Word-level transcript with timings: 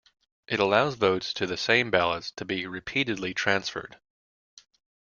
It 0.47 0.59
allows 0.59 0.95
votes 0.95 1.31
to 1.35 1.45
the 1.45 1.57
same 1.57 1.91
ballots 1.91 2.31
to 2.37 2.43
be 2.43 2.65
repeatedly 2.65 3.35
transferred. 3.35 3.99